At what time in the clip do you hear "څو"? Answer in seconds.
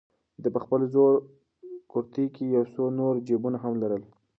2.73-2.83